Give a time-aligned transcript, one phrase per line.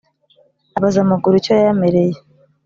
[0.77, 2.17] Abaza amaguru icyo yayamereye